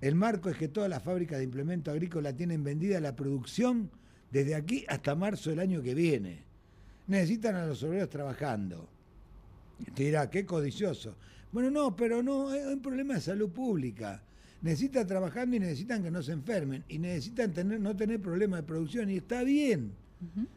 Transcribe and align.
El 0.00 0.14
marco 0.14 0.48
es 0.48 0.56
que 0.56 0.68
todas 0.68 0.88
las 0.88 1.02
fábricas 1.02 1.38
de 1.38 1.44
implemento 1.44 1.90
agrícola 1.90 2.32
tienen 2.32 2.62
vendida 2.62 3.00
la 3.00 3.16
producción 3.16 3.90
desde 4.30 4.54
aquí 4.54 4.84
hasta 4.88 5.14
marzo 5.14 5.50
del 5.50 5.60
año 5.60 5.82
que 5.82 5.94
viene. 5.94 6.44
Necesitan 7.06 7.56
a 7.56 7.66
los 7.66 7.82
obreros 7.82 8.08
trabajando. 8.08 8.88
Te 9.94 10.04
dirá, 10.04 10.28
qué 10.30 10.44
codicioso. 10.44 11.16
Bueno, 11.52 11.70
no, 11.70 11.96
pero 11.96 12.22
no, 12.22 12.52
es 12.52 12.66
un 12.66 12.80
problema 12.80 13.14
de 13.14 13.20
salud 13.20 13.50
pública. 13.50 14.22
Necesitan 14.60 15.06
trabajando 15.06 15.56
y 15.56 15.60
necesitan 15.60 16.02
que 16.02 16.10
no 16.10 16.22
se 16.22 16.32
enfermen. 16.32 16.84
Y 16.88 16.98
necesitan 16.98 17.52
tener, 17.52 17.80
no 17.80 17.96
tener 17.96 18.20
problemas 18.20 18.60
de 18.60 18.66
producción. 18.66 19.10
Y 19.10 19.16
está 19.16 19.42
bien 19.42 19.92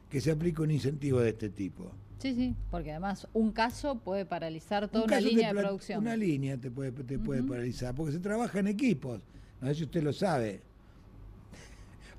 que 0.10 0.22
se 0.22 0.32
aplique 0.32 0.62
un 0.62 0.72
incentivo 0.72 1.20
de 1.20 1.30
este 1.30 1.50
tipo. 1.50 1.92
Sí, 2.22 2.36
sí, 2.36 2.56
porque 2.70 2.92
además 2.92 3.28
un 3.34 3.52
caso 3.52 3.96
puede 3.96 4.26
paralizar 4.26 4.88
toda 4.88 5.06
una 5.06 5.20
línea 5.20 5.52
de 5.52 5.60
producción. 5.60 6.02
Una 6.02 6.16
línea 6.16 6.56
te 6.56 6.70
puede, 6.70 6.92
te 6.92 7.18
puede 7.18 7.42
paralizar, 7.42 7.96
porque 7.96 8.14
se 8.14 8.20
trabaja 8.20 8.60
en 8.60 8.68
equipos. 8.68 9.22
No 9.60 9.68
sé 9.68 9.76
si 9.76 9.84
usted 9.86 10.04
lo 10.04 10.14
sabe. 10.14 10.62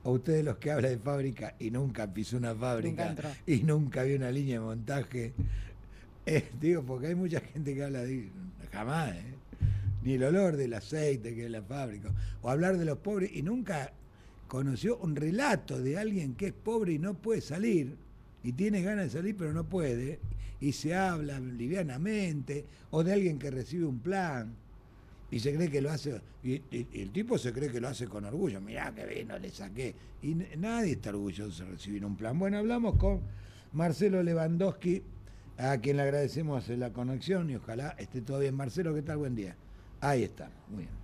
O 0.02 0.12
ustedes 0.12 0.44
los 0.44 0.56
que 0.56 0.72
hablan 0.72 0.90
de 0.90 0.98
fábrica 0.98 1.54
y 1.60 1.70
nunca 1.70 2.12
pisó 2.12 2.36
una 2.36 2.52
fábrica 2.52 3.14
y 3.46 3.62
nunca 3.62 4.02
vio 4.02 4.16
una 4.16 4.32
línea 4.32 4.58
de 4.58 4.64
montaje. 4.64 5.32
Eh, 6.24 6.50
digo, 6.60 6.84
porque 6.84 7.08
hay 7.08 7.16
mucha 7.16 7.40
gente 7.40 7.74
que 7.74 7.82
habla 7.82 8.02
de... 8.02 8.30
Jamás, 8.70 9.10
¿eh? 9.10 9.34
Ni 10.04 10.12
el 10.12 10.22
olor 10.22 10.56
del 10.56 10.72
aceite 10.72 11.34
que 11.34 11.46
es 11.46 11.50
la 11.50 11.62
fábrica. 11.62 12.12
O 12.42 12.48
hablar 12.48 12.78
de 12.78 12.84
los 12.84 12.98
pobres 12.98 13.32
y 13.34 13.42
nunca 13.42 13.92
conoció 14.46 14.98
un 14.98 15.16
relato 15.16 15.82
de 15.82 15.98
alguien 15.98 16.36
que 16.36 16.46
es 16.46 16.52
pobre 16.52 16.92
y 16.92 17.00
no 17.00 17.14
puede 17.14 17.40
salir 17.40 17.96
y 18.42 18.52
tiene 18.52 18.82
ganas 18.82 19.04
de 19.06 19.10
salir 19.10 19.36
pero 19.36 19.52
no 19.52 19.64
puede, 19.64 20.20
y 20.60 20.72
se 20.72 20.94
habla 20.94 21.40
livianamente, 21.40 22.66
o 22.90 23.02
de 23.02 23.12
alguien 23.12 23.38
que 23.38 23.50
recibe 23.50 23.86
un 23.86 24.00
plan 24.00 24.54
y 25.30 25.40
se 25.40 25.54
cree 25.54 25.70
que 25.70 25.80
lo 25.80 25.90
hace, 25.90 26.20
y, 26.44 26.62
el 26.70 27.10
tipo 27.10 27.38
se 27.38 27.52
cree 27.52 27.70
que 27.70 27.80
lo 27.80 27.88
hace 27.88 28.06
con 28.06 28.24
orgullo, 28.24 28.60
mirá 28.60 28.94
que 28.94 29.06
vino, 29.06 29.38
le 29.38 29.50
saqué, 29.50 29.94
y 30.20 30.34
nadie 30.58 30.92
está 30.92 31.10
orgulloso 31.10 31.64
de 31.64 31.70
recibir 31.70 32.04
un 32.04 32.16
plan. 32.16 32.38
Bueno, 32.38 32.58
hablamos 32.58 32.96
con 32.96 33.22
Marcelo 33.72 34.22
Lewandowski, 34.22 35.02
a 35.56 35.78
quien 35.78 35.96
le 35.96 36.02
agradecemos 36.02 36.68
la 36.68 36.92
conexión 36.92 37.48
y 37.50 37.56
ojalá 37.56 37.90
esté 37.98 38.20
todo 38.20 38.40
bien. 38.40 38.54
Marcelo, 38.54 38.94
¿qué 38.94 39.02
tal? 39.02 39.18
Buen 39.18 39.34
día. 39.34 39.56
Ahí 40.00 40.22
está, 40.22 40.50
muy 40.68 40.84
bien. 40.84 41.02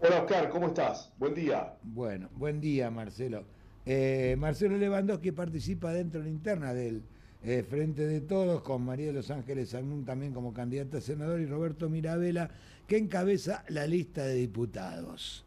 Hola 0.00 0.22
Oscar, 0.22 0.48
¿cómo 0.50 0.68
estás? 0.68 1.12
Buen 1.18 1.34
día. 1.34 1.74
Bueno, 1.82 2.28
buen 2.34 2.60
día 2.60 2.90
Marcelo. 2.90 3.44
Eh, 3.88 4.34
Marcelo 4.36 4.76
Lewandowski 4.76 5.30
participa 5.30 5.92
dentro 5.92 6.20
de 6.20 6.26
la 6.26 6.32
interna 6.32 6.74
del 6.74 7.02
eh, 7.44 7.62
Frente 7.62 8.04
de 8.04 8.20
Todos, 8.20 8.62
con 8.62 8.84
María 8.84 9.06
de 9.06 9.12
los 9.12 9.30
Ángeles 9.30 9.72
Agnún 9.74 10.04
también 10.04 10.32
como 10.32 10.52
candidata 10.52 10.98
a 10.98 11.00
senador 11.00 11.40
y 11.40 11.46
Roberto 11.46 11.88
Mirabella, 11.88 12.50
que 12.88 12.96
encabeza 12.98 13.64
la 13.68 13.86
lista 13.86 14.24
de 14.24 14.34
diputados. 14.34 15.44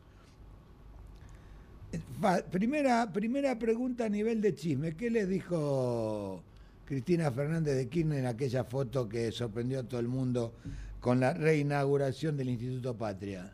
Primera, 2.50 3.12
primera 3.12 3.60
pregunta 3.60 4.06
a 4.06 4.10
nivel 4.10 4.40
de 4.42 4.56
chisme. 4.56 4.96
¿Qué 4.96 5.10
le 5.10 5.26
dijo 5.26 6.42
Cristina 6.86 7.32
Fernández 7.32 7.76
de 7.76 7.90
Kirchner 7.90 8.20
en 8.20 8.28
aquella 8.28 8.64
foto 8.64 9.10
que 9.10 9.32
sorprendió 9.34 9.80
a 9.80 9.84
todo 9.84 10.00
el 10.00 10.08
mundo 10.08 10.54
con 11.02 11.20
la 11.20 11.34
reinauguración 11.34 12.38
del 12.38 12.50
Instituto 12.50 12.96
Patria? 12.96 13.52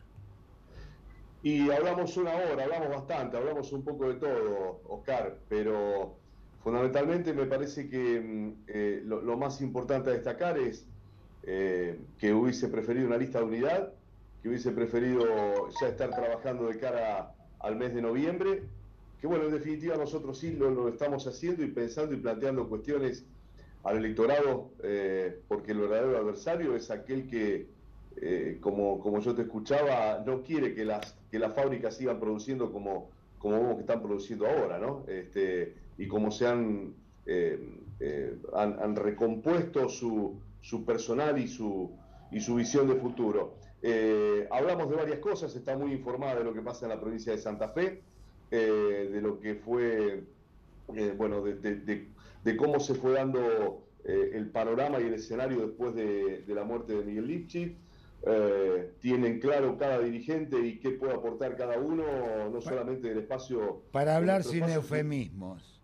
Y 1.46 1.70
hablamos 1.70 2.16
una 2.16 2.34
hora, 2.34 2.64
hablamos 2.64 2.88
bastante, 2.88 3.36
hablamos 3.36 3.72
un 3.72 3.84
poco 3.84 4.08
de 4.08 4.14
todo, 4.14 4.80
Oscar, 4.88 5.38
pero 5.48 6.16
fundamentalmente 6.64 7.32
me 7.32 7.46
parece 7.46 7.88
que 7.88 8.20
mm, 8.20 8.64
eh, 8.66 9.02
lo, 9.04 9.36
más 9.36 9.60
importante 9.60 10.10
a 10.10 10.14
destacar 10.14 10.58
es 10.58 10.84
eh, 11.44 12.00
que 12.18 12.34
hubiese 12.34 12.66
preferido 12.66 13.06
una 13.06 13.16
lista 13.16 13.38
de 13.38 13.44
unidad, 13.44 13.92
que 14.42 14.48
hubiese 14.48 14.72
preferido 14.72 15.24
ya 15.80 15.86
estar 15.86 16.10
trabajando 16.10 16.66
de 16.66 16.80
cara 16.80 17.32
al 17.60 17.76
mes 17.76 17.94
de 17.94 18.02
noviembre, 18.02 18.64
que 19.20 19.28
bueno, 19.28 19.44
en 19.44 19.52
definitiva 19.52 19.96
nosotros 19.96 20.36
sí 20.36 20.50
lo, 20.50 20.88
estamos 20.88 21.28
haciendo 21.28 21.62
y 21.62 21.68
pensando 21.68 22.12
y 22.12 22.16
planteando 22.16 22.68
cuestiones 22.68 23.24
al 23.84 23.98
electorado, 23.98 24.72
eh, 24.82 25.38
porque 25.46 25.70
el 25.70 25.78
verdadero 25.78 26.18
adversario 26.18 26.74
es 26.74 26.90
aquel 26.90 27.28
que 27.28 27.76
como, 28.62 28.98
como 28.98 29.20
yo 29.20 29.34
te 29.34 29.42
escuchaba, 29.42 30.22
no 30.24 30.42
quiere 30.42 30.74
que 30.74 30.86
las, 30.86 31.14
que 31.36 31.40
las 31.40 31.54
fábricas 31.54 31.94
sigan 31.94 32.18
produciendo 32.18 32.72
como, 32.72 33.10
como 33.38 33.56
vemos 33.56 33.74
que 33.74 33.80
están 33.82 34.02
produciendo 34.02 34.46
ahora, 34.46 34.78
¿no? 34.78 35.04
Este, 35.06 35.74
y 35.98 36.08
como 36.08 36.30
se 36.30 36.46
han, 36.46 36.94
eh, 37.26 37.58
eh, 38.00 38.38
han, 38.54 38.96
recompuesto 38.96 39.86
su, 39.90 40.40
su, 40.62 40.86
personal 40.86 41.38
y 41.38 41.46
su, 41.46 41.90
y 42.30 42.40
su 42.40 42.54
visión 42.54 42.88
de 42.88 42.94
futuro. 42.94 43.54
hablamos 44.50 44.88
de 44.88 44.96
varias 44.96 45.18
cosas, 45.18 45.54
está 45.54 45.76
muy 45.76 45.92
informada 45.92 46.36
de 46.36 46.44
lo 46.44 46.54
que 46.54 46.62
pasa 46.62 46.86
en 46.86 46.92
la 46.92 47.00
provincia 47.00 47.32
de 47.32 47.38
Santa 47.38 47.68
Fe, 47.68 48.00
de 48.50 49.20
lo 49.20 49.38
que 49.38 49.56
fue, 49.56 50.24
bueno, 51.18 51.42
de, 51.42 51.56
de, 51.56 52.06
de, 52.44 52.56
cómo 52.56 52.80
se 52.80 52.94
fue 52.94 53.12
dando 53.12 53.82
el 54.04 54.48
panorama 54.48 55.00
y 55.00 55.04
el 55.04 55.14
escenario 55.14 55.66
después 55.66 55.94
de, 55.94 56.44
la 56.48 56.64
muerte 56.64 56.94
de 56.94 57.04
Miguel 57.04 57.26
Lipchi. 57.26 57.76
Eh, 58.28 58.94
tienen 59.00 59.38
claro 59.38 59.78
cada 59.78 60.00
dirigente 60.00 60.58
y 60.58 60.80
qué 60.80 60.90
puede 60.90 61.12
aportar 61.12 61.56
cada 61.56 61.78
uno, 61.78 62.04
no 62.50 62.60
solamente 62.60 63.08
del 63.08 63.18
espacio. 63.18 63.84
Para 63.92 64.16
hablar 64.16 64.42
sin 64.42 64.64
eufemismos, 64.64 65.80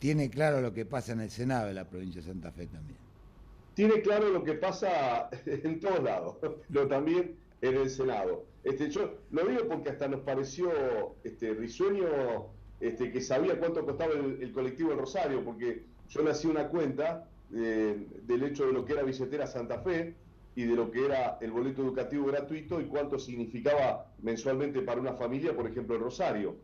tiene 0.00 0.30
claro 0.30 0.60
lo 0.60 0.72
que 0.72 0.84
pasa 0.84 1.12
en 1.12 1.20
el 1.20 1.30
Senado 1.30 1.68
de 1.68 1.74
la 1.74 1.88
provincia 1.88 2.20
de 2.20 2.26
Santa 2.26 2.50
Fe 2.50 2.66
también. 2.66 2.98
Tiene 3.74 4.02
claro 4.02 4.30
lo 4.30 4.42
que 4.42 4.54
pasa 4.54 5.30
en 5.46 5.78
todos 5.78 6.02
lados, 6.02 6.38
pero 6.72 6.88
también 6.88 7.36
en 7.60 7.76
el 7.76 7.88
Senado. 7.88 8.46
Este, 8.64 8.90
yo 8.90 9.18
lo 9.30 9.46
digo 9.46 9.68
porque 9.68 9.90
hasta 9.90 10.08
nos 10.08 10.22
pareció 10.22 10.70
este, 11.22 11.54
risueño 11.54 12.06
este, 12.80 13.12
que 13.12 13.20
sabía 13.20 13.58
cuánto 13.60 13.86
costaba 13.86 14.14
el, 14.14 14.50
colectivo 14.52 14.90
en 14.90 14.98
Rosario, 14.98 15.44
porque 15.44 15.84
yo 16.08 16.22
le 16.22 16.30
hacía 16.30 16.50
una 16.50 16.68
cuenta 16.68 17.28
eh, 17.54 18.06
del 18.22 18.42
hecho 18.42 18.66
de 18.66 18.72
lo 18.72 18.84
que 18.84 18.94
era 18.94 19.02
billetera 19.02 19.46
Santa 19.46 19.80
Fe, 19.82 20.16
y 20.54 20.64
de 20.64 20.74
lo 20.74 20.90
que 20.90 21.04
era 21.04 21.38
el 21.40 21.52
boleto 21.52 21.82
educativo 21.82 22.26
gratuito 22.26 22.80
y 22.80 22.84
cuánto 22.84 23.18
significaba 23.18 24.06
mensualmente 24.22 24.82
para 24.82 25.00
una 25.00 25.14
familia, 25.14 25.54
por 25.54 25.66
ejemplo, 25.66 25.94
el 25.94 26.02
Rosario, 26.02 26.56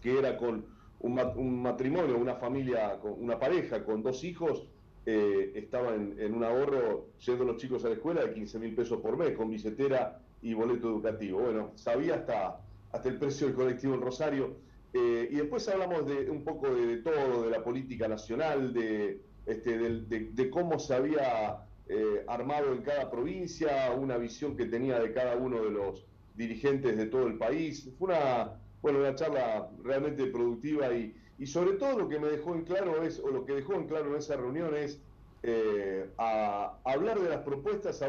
que 0.00 0.18
era 0.18 0.36
con 0.36 0.64
un, 1.00 1.62
matrimonio, 1.62 2.16
una 2.16 2.36
familia, 2.36 2.98
una 3.02 3.38
pareja 3.38 3.84
con 3.84 4.02
dos 4.02 4.22
hijos, 4.24 4.66
eh, 5.04 5.52
estaba 5.54 5.94
en, 5.94 6.34
un 6.34 6.44
ahorro, 6.44 7.06
yendo 7.24 7.44
los 7.44 7.56
chicos 7.58 7.84
a 7.84 7.88
la 7.88 7.94
escuela, 7.94 8.24
de 8.24 8.34
15 8.34 8.58
mil 8.58 8.74
pesos 8.74 9.00
por 9.00 9.16
mes, 9.16 9.36
con 9.36 9.50
billetera 9.50 10.20
y 10.42 10.54
boleto 10.54 10.88
educativo. 10.88 11.40
Bueno, 11.40 11.72
sabía 11.74 12.14
hasta, 12.14 12.60
hasta 12.92 13.08
el 13.08 13.18
precio 13.18 13.48
del 13.48 13.56
colectivo 13.56 13.94
en 13.94 14.00
Rosario. 14.00 14.56
Eh, 14.92 15.28
y 15.30 15.36
después 15.36 15.68
hablamos 15.68 16.06
de 16.06 16.30
un 16.30 16.42
poco 16.42 16.74
de, 16.74 16.98
todo, 16.98 17.42
de 17.42 17.50
la 17.50 17.62
política 17.62 18.08
nacional, 18.08 18.72
de, 18.72 19.20
este, 19.44 19.78
de 19.78 20.50
cómo 20.50 20.78
se 20.78 20.94
había 20.94 21.65
eh, 21.88 22.24
armado 22.26 22.72
en 22.72 22.82
cada 22.82 23.10
provincia, 23.10 23.92
una 23.96 24.16
visión 24.16 24.56
que 24.56 24.66
tenía 24.66 24.98
de 24.98 25.12
cada 25.12 25.36
uno 25.36 25.62
de 25.62 25.70
los 25.70 26.04
dirigentes 26.34 26.96
de 26.96 27.06
todo 27.06 27.26
el 27.26 27.38
país. 27.38 27.88
Fue 27.98 28.08
una, 28.08 28.60
bueno, 28.82 28.98
una 28.98 29.14
charla 29.14 29.70
realmente 29.82 30.26
productiva 30.26 30.92
y, 30.92 31.14
y 31.38 31.46
sobre 31.46 31.72
todo 31.72 31.98
lo 31.98 32.08
que 32.08 32.18
me 32.18 32.28
dejó 32.28 32.54
en 32.54 32.64
claro 32.64 33.02
es, 33.02 33.20
o 33.20 33.30
lo 33.30 33.44
que 33.44 33.54
dejó 33.54 33.74
en 33.74 33.86
claro 33.86 34.10
en 34.10 34.16
esa 34.16 34.36
reunión 34.36 34.74
es 34.74 35.00
eh, 35.42 36.10
a, 36.18 36.76
hablar 36.84 37.20
de 37.20 37.28
las 37.28 37.42
propuestas, 37.42 38.02
a, 38.02 38.06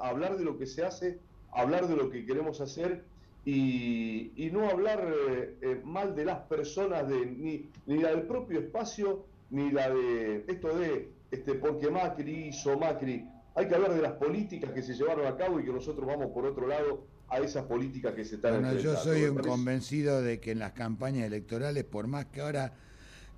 hablar 0.00 0.38
de 0.38 0.44
lo 0.44 0.56
que 0.56 0.66
se 0.66 0.84
hace, 0.84 1.18
hablar 1.52 1.88
de 1.88 1.96
lo 1.96 2.08
que 2.08 2.24
queremos 2.24 2.60
hacer 2.60 3.04
y, 3.44 4.32
y 4.36 4.50
no 4.50 4.68
hablar 4.68 5.12
eh, 5.60 5.80
mal 5.84 6.14
de 6.14 6.24
las 6.24 6.38
personas, 6.44 7.08
de, 7.08 7.26
ni, 7.26 7.68
ni 7.86 7.98
la 7.98 8.10
del 8.10 8.22
propio 8.22 8.60
espacio, 8.60 9.26
ni 9.50 9.70
la 9.70 9.90
de 9.90 10.44
esto 10.48 10.76
de 10.78 11.10
este, 11.30 11.54
porque 11.54 11.90
Macri 11.90 12.48
hizo 12.48 12.78
Macri. 12.78 13.28
Hay 13.54 13.68
que 13.68 13.74
hablar 13.74 13.94
de 13.94 14.02
las 14.02 14.12
políticas 14.12 14.70
que 14.72 14.82
se 14.82 14.94
llevaron 14.94 15.26
a 15.26 15.36
cabo 15.36 15.58
y 15.58 15.64
que 15.64 15.72
nosotros 15.72 16.06
vamos 16.06 16.30
por 16.32 16.44
otro 16.44 16.66
lado 16.66 17.06
a 17.28 17.38
esas 17.38 17.64
políticas 17.64 18.14
que 18.14 18.24
se 18.24 18.36
están 18.36 18.60
bueno, 18.60 18.78
Yo 18.78 18.96
soy 18.96 19.24
un 19.24 19.38
convencido 19.38 20.22
de 20.22 20.38
que 20.38 20.52
en 20.52 20.58
las 20.58 20.72
campañas 20.72 21.26
electorales, 21.26 21.84
por 21.84 22.06
más 22.06 22.26
que 22.26 22.40
ahora 22.40 22.74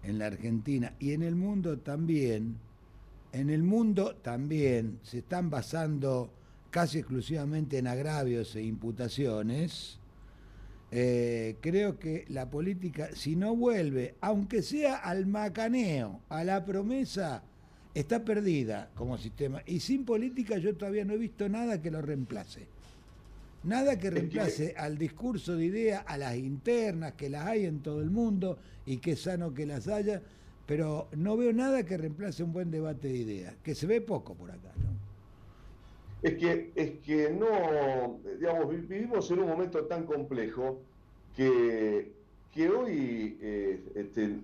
en 0.02 0.19
la 0.19 0.26
Argentina 0.26 0.94
y 0.99 1.12
en 1.12 1.23
el 1.23 1.37
mundo 1.37 1.79
también, 1.79 2.56
en 3.32 3.50
el 3.50 3.62
mundo 3.62 4.17
también 4.17 4.99
se 5.02 5.19
están 5.19 5.50
basando 5.50 6.32
casi 6.70 6.99
exclusivamente 6.99 7.79
en 7.79 7.87
agravios 7.87 8.55
e 8.56 8.62
imputaciones, 8.62 9.99
eh, 10.91 11.56
creo 11.61 11.99
que 11.99 12.25
la 12.29 12.49
política, 12.50 13.11
si 13.14 13.37
no 13.37 13.55
vuelve, 13.55 14.17
aunque 14.20 14.62
sea 14.62 14.96
al 14.96 15.26
macaneo, 15.26 16.20
a 16.29 16.44
la 16.44 16.64
promesa, 16.64 17.43
está 17.94 18.25
perdida 18.25 18.90
como 18.94 19.19
sistema. 19.19 19.62
Y 19.67 19.81
sin 19.81 20.05
política 20.05 20.58
yo 20.58 20.75
todavía 20.76 21.05
no 21.05 21.14
he 21.14 21.19
visto 21.19 21.49
nada 21.49 21.81
que 21.81 21.90
lo 21.90 22.02
reemplace. 22.02 22.67
Nada 23.64 23.99
que 23.99 24.11
reemplace 24.11 24.75
al 24.76 24.96
discurso 24.96 25.56
de 25.56 25.64
ideas, 25.64 26.05
a 26.06 26.17
las 26.17 26.37
internas, 26.37 27.14
que 27.14 27.29
las 27.29 27.46
hay 27.46 27.67
en 27.67 27.81
todo 27.81 28.00
el 28.00 28.11
mundo 28.11 28.58
y 28.87 28.99
que 28.99 29.12
es 29.12 29.23
sano 29.23 29.52
que 29.52 29.67
las 29.67 29.88
haya, 29.88 30.23
pero 30.64 31.08
no 31.17 31.37
veo 31.37 31.52
nada 31.52 31.85
que 31.85 31.96
reemplace 31.96 32.43
un 32.43 32.52
buen 32.52 32.70
debate 32.70 33.08
de 33.08 33.17
ideas, 33.17 33.55
que 33.62 33.75
se 33.75 33.87
ve 33.87 34.00
poco 34.00 34.34
por 34.34 34.50
acá. 34.50 34.73
¿no? 34.76 34.88
es 36.23 36.34
que, 36.37 36.73
es 36.75 36.91
que 37.00 37.31
no, 37.31 38.19
digamos, 38.38 38.69
vivimos 38.88 39.31
en 39.31 39.38
un 39.41 39.49
momento 39.49 39.84
tan 39.84 40.05
complejo 40.05 40.81
que, 41.37 42.11
que 42.52 42.69
hoy 42.69 43.38
eh, 43.41 43.81
este, 43.94 44.41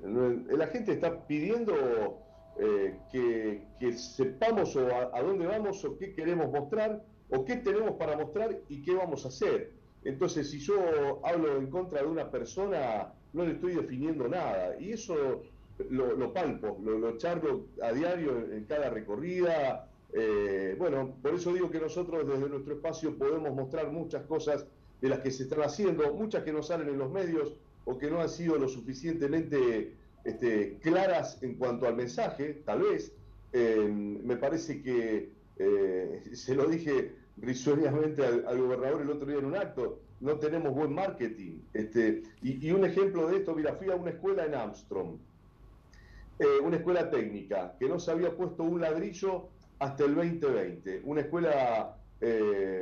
la 0.57 0.67
gente 0.69 0.93
está 0.93 1.27
pidiendo 1.27 2.21
eh, 2.59 2.99
que, 3.11 3.93
sepamos 3.93 4.77
a, 4.77 5.21
dónde 5.23 5.47
vamos 5.47 5.85
o 5.85 5.99
qué 5.99 6.15
queremos 6.15 6.51
mostrar 6.51 7.05
o 7.31 7.45
qué 7.45 7.57
tenemos 7.57 7.93
para 7.93 8.17
mostrar 8.17 8.57
y 8.69 8.83
qué 8.83 8.95
vamos 8.95 9.25
a 9.25 9.29
hacer. 9.29 9.73
Entonces, 10.05 10.51
si 10.51 10.59
yo 10.59 11.21
hablo 11.25 11.57
en 11.57 11.69
contra 11.69 12.03
de 12.03 12.07
una 12.07 12.31
persona, 12.31 13.13
no 13.33 13.45
le 13.45 13.53
estoy 13.53 13.75
definiendo 13.75 14.29
nada. 14.29 14.79
Y 14.79 14.93
eso 14.93 15.43
lo, 15.91 16.33
palpo, 16.33 16.79
lo, 16.83 16.99
lo, 16.99 17.17
charlo 17.19 17.67
a 17.83 17.93
diario 17.93 18.47
en, 18.53 18.65
cada 18.65 18.91
recorrida. 18.91 19.89
Eh, 20.13 20.77
bueno, 20.79 21.17
por 21.21 21.35
eso 21.35 21.53
digo 21.53 21.71
que 21.71 21.81
nosotros 21.81 22.27
desde 22.27 22.49
nuestro 22.49 22.75
espacio 22.75 23.17
podemos 23.19 23.53
mostrar 23.53 23.91
muchas 23.91 24.23
cosas 24.27 24.67
de 25.01 25.09
las 25.09 25.21
que 25.21 25.31
se 25.31 25.45
están 25.45 25.63
haciendo, 25.63 26.15
muchas 26.15 26.45
que 26.45 26.53
no 26.53 26.63
salen 26.63 26.89
en 26.89 26.99
los 26.99 27.11
medios 27.11 27.55
o 27.85 27.99
que 27.99 28.11
no 28.11 28.21
han 28.21 28.29
sido 28.29 28.57
lo 28.57 28.69
suficientemente 28.69 29.93
este, 30.25 30.79
claras 30.79 31.43
en 31.43 31.55
cuanto 31.55 31.87
al 31.87 31.97
mensaje, 31.97 32.63
tal 32.65 32.83
vez. 32.83 33.13
Eh, 33.53 33.89
me 33.89 34.37
parece 34.37 34.83
que 34.83 35.31
eh, 35.59 36.23
se 36.33 36.55
lo 36.55 36.67
dije 36.67 37.15
risueñamente 37.37 38.25
al, 38.25 38.61
gobernador 38.61 39.03
el 39.03 39.11
otro 39.11 39.27
día 39.27 39.39
en 39.39 39.45
un 39.45 39.57
acto, 39.57 40.01
no 40.21 40.39
tenemos 40.39 40.75
buen 40.75 40.95
marketing. 40.95 41.59
Este, 41.73 42.23
y, 42.43 42.71
un 42.71 42.85
ejemplo 42.85 43.29
de 43.29 43.39
esto, 43.39 43.55
mira, 43.55 43.75
fui 43.75 43.91
a 43.91 43.97
una 43.97 44.11
escuela 44.11 44.45
en 44.47 44.55
Armstrong, 44.55 45.19
eh, 46.39 46.47
una 46.63 46.77
escuela 46.77 47.11
técnica, 47.11 47.77
que 47.79 47.89
no 47.89 47.99
se 47.99 48.11
había 48.11 48.35
puesto 48.37 48.63
un 48.63 48.81
ladrillo 48.81 49.49
hasta 49.79 50.05
el 50.05 50.15
2020. 50.15 51.03
Una 51.05 51.21
escuela 51.21 51.97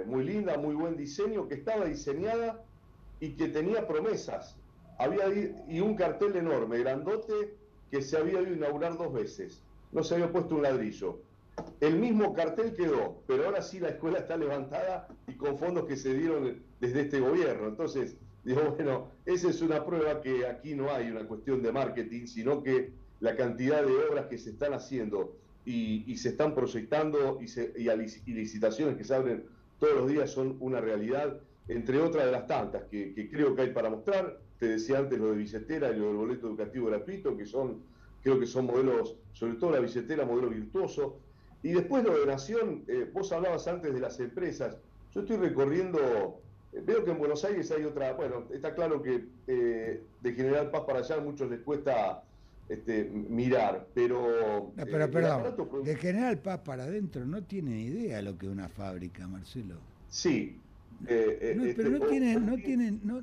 muy 0.06 0.22
linda, 0.22 0.56
muy 0.56 0.72
buen 0.76 0.96
diseño, 0.96 1.48
que 1.48 1.54
estaba 1.54 1.86
diseñada 1.86 2.62
y 3.18 3.30
que 3.30 3.48
tenía 3.48 3.88
promesas 3.88 4.56
había 5.02 5.24
y 5.68 5.80
un 5.80 5.94
cartel 5.94 6.36
enorme, 6.36 6.78
grandote, 6.78 7.54
que 7.90 8.02
se 8.02 8.16
había 8.16 8.40
ido 8.40 8.50
a 8.50 8.56
inaugurar 8.56 8.96
dos 8.96 9.12
veces. 9.12 9.62
No 9.92 10.02
se 10.02 10.14
había 10.14 10.32
puesto 10.32 10.54
un 10.54 10.62
ladrillo. 10.62 11.20
El 11.80 11.98
mismo 11.98 12.32
cartel 12.32 12.72
quedó, 12.74 13.22
pero 13.26 13.44
ahora 13.44 13.60
sí 13.60 13.78
la 13.78 13.90
escuela 13.90 14.20
está 14.20 14.36
levantada 14.36 15.08
y 15.26 15.34
con 15.34 15.58
fondos 15.58 15.84
que 15.84 15.96
se 15.96 16.14
dieron 16.14 16.62
desde 16.80 17.02
este 17.02 17.20
gobierno. 17.20 17.68
Entonces, 17.68 18.16
digo, 18.44 18.62
bueno, 18.74 19.08
esa 19.26 19.50
es 19.50 19.60
una 19.60 19.84
prueba 19.84 20.22
que 20.22 20.46
aquí 20.46 20.74
no 20.74 20.90
hay 20.90 21.10
una 21.10 21.26
cuestión 21.26 21.62
de 21.62 21.70
marketing, 21.70 22.26
sino 22.26 22.62
que 22.62 22.92
la 23.20 23.36
cantidad 23.36 23.84
de 23.84 23.92
obras 23.92 24.26
que 24.26 24.38
se 24.38 24.50
están 24.50 24.72
haciendo 24.72 25.36
y, 25.66 26.16
se 26.16 26.30
están 26.30 26.54
proyectando 26.54 27.38
y, 27.40 28.32
licitaciones 28.32 28.96
que 28.96 29.04
se 29.04 29.14
abren 29.14 29.44
todos 29.78 29.94
los 29.94 30.08
días 30.08 30.30
son 30.30 30.56
una 30.60 30.80
realidad, 30.80 31.38
entre 31.68 32.00
otras 32.00 32.24
de 32.24 32.32
las 32.32 32.46
tantas 32.46 32.84
que 32.84 33.28
creo 33.30 33.54
que 33.54 33.62
hay 33.62 33.70
para 33.70 33.90
mostrar 33.90 34.40
te 34.62 34.68
decía 34.68 34.98
antes 34.98 35.18
lo 35.18 35.32
de 35.32 35.38
billetera 35.38 35.90
y 35.90 35.96
lo 35.96 36.06
del 36.06 36.16
boleto 36.18 36.46
educativo 36.46 36.86
gratuito, 36.86 37.36
que 37.36 37.44
son, 37.44 37.82
creo 38.22 38.38
que 38.38 38.46
son 38.46 38.66
modelos, 38.66 39.16
sobre 39.32 39.54
todo 39.54 39.72
la 39.72 39.80
billetera, 39.80 40.24
modelo 40.24 40.50
virtuoso. 40.50 41.18
Y 41.64 41.72
después 41.72 42.04
lo 42.04 42.16
de 42.16 42.26
Nación, 42.26 42.84
eh, 42.86 43.10
vos 43.12 43.32
hablabas 43.32 43.66
antes 43.66 43.92
de 43.92 43.98
las 43.98 44.20
empresas. 44.20 44.76
Yo 45.12 45.22
estoy 45.22 45.38
recorriendo, 45.38 45.98
eh, 46.72 46.80
veo 46.80 47.04
que 47.04 47.10
en 47.10 47.18
Buenos 47.18 47.44
Aires 47.44 47.72
hay 47.72 47.82
otra, 47.82 48.12
bueno, 48.12 48.44
está 48.52 48.72
claro 48.72 49.02
que 49.02 49.24
eh, 49.48 50.00
de 50.20 50.32
General 50.32 50.70
Paz 50.70 50.82
para 50.86 51.00
allá 51.00 51.16
a 51.16 51.20
muchos 51.20 51.50
les 51.50 51.58
cuesta 51.62 52.22
este, 52.68 53.02
mirar, 53.02 53.88
pero... 53.94 54.70
pero 54.76 55.10
perdón, 55.10 55.82
de 55.82 55.96
General 55.96 56.38
Paz 56.38 56.60
para 56.60 56.84
adentro 56.84 57.26
no 57.26 57.42
tienen 57.42 57.80
idea 57.80 58.22
lo 58.22 58.38
que 58.38 58.46
es 58.46 58.52
una 58.52 58.68
fábrica, 58.68 59.26
Marcelo. 59.26 59.74
Sí, 60.08 60.60
eh, 61.08 61.38
eh, 61.40 61.54
no, 61.56 61.64
pero 61.76 61.90
no 61.90 62.06
tienen, 62.06 62.46
no 62.46 62.56
tienen, 62.56 63.00
no, 63.02 63.20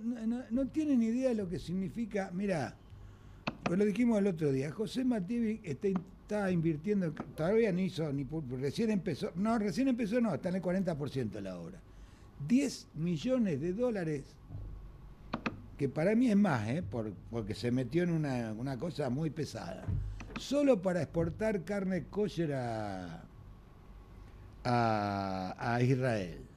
no, 0.49 0.67
tienen 0.67 1.01
idea 1.01 1.29
de 1.29 1.35
lo 1.35 1.49
que 1.49 1.59
significa. 1.59 2.29
Mira, 2.33 2.75
pues 3.63 3.79
lo 3.79 3.85
dijimos 3.85 4.19
el 4.19 4.27
otro 4.27 4.51
día. 4.51 4.71
José 4.71 5.05
Mativi 5.05 5.61
está, 5.63 5.87
está 5.87 6.51
invirtiendo, 6.51 7.13
todavía 7.35 7.71
no 7.71 7.79
hizo, 7.79 8.11
ni 8.11 8.27
recién 8.59 8.91
empezó, 8.91 9.31
no, 9.35 9.57
recién 9.57 9.87
empezó, 9.87 10.19
no, 10.19 10.33
está 10.33 10.49
en 10.49 10.55
el 10.55 10.61
40% 10.61 11.29
de 11.29 11.41
la 11.41 11.57
obra. 11.57 11.79
10 12.47 12.87
millones 12.95 13.61
de 13.61 13.73
dólares, 13.73 14.23
que 15.77 15.87
para 15.87 16.15
mí 16.15 16.29
es 16.29 16.37
más, 16.37 16.67
¿eh? 16.67 16.83
porque 17.29 17.55
se 17.55 17.71
metió 17.71 18.03
en 18.03 18.11
una, 18.11 18.53
una 18.53 18.77
cosa 18.77 19.09
muy 19.09 19.29
pesada. 19.29 19.85
Solo 20.37 20.81
para 20.81 21.01
exportar 21.01 21.63
carne 21.63 22.05
kosher 22.05 22.53
a, 22.53 23.23
a 24.63 25.81
Israel. 25.81 26.48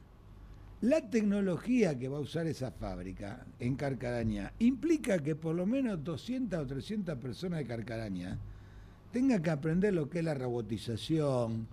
La 0.83 1.01
tecnología 1.01 1.97
que 1.97 2.09
va 2.09 2.19
a 2.19 2.21
usar 2.21 2.49
esa 2.49 2.73
fábrica 2.73 3.47
en 3.61 3.77
Carcaraña 3.77 4.53
implica 4.59 5.21
que 5.21 5.37
por 5.37 5.55
lo 5.55 5.65
menos 5.65 6.03
200 6.03 6.59
o 6.59 6.67
300 6.67 7.19
personas 7.19 7.61
de 7.61 7.67
Carcaraña 7.67 8.37
tengan 9.13 9.41
que 9.41 9.51
aprender 9.51 9.95
lo 9.95 10.11
que 10.11 10.19
es 10.19 10.25
la 10.25 10.35
robotización, 10.35 11.69